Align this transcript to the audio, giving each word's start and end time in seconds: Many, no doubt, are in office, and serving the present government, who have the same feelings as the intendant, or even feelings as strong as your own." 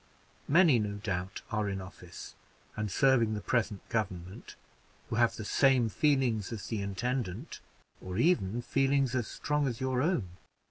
Many, 0.47 0.79
no 0.79 0.93
doubt, 0.93 1.43
are 1.51 1.69
in 1.69 1.79
office, 1.79 2.33
and 2.75 2.91
serving 2.91 3.35
the 3.35 3.39
present 3.39 3.87
government, 3.89 4.55
who 5.11 5.17
have 5.17 5.35
the 5.35 5.45
same 5.45 5.89
feelings 5.89 6.51
as 6.51 6.69
the 6.69 6.81
intendant, 6.81 7.59
or 8.01 8.17
even 8.17 8.63
feelings 8.63 9.13
as 9.13 9.27
strong 9.27 9.67
as 9.67 9.79
your 9.79 10.01
own." 10.01 10.37